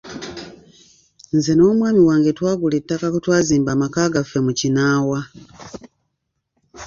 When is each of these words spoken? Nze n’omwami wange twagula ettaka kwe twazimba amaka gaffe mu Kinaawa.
Nze 1.35 1.51
n’omwami 1.55 2.01
wange 2.09 2.31
twagula 2.37 2.75
ettaka 2.81 3.05
kwe 3.11 3.19
twazimba 3.25 3.69
amaka 3.73 4.13
gaffe 4.13 4.37
mu 4.45 4.51
Kinaawa. 4.59 5.19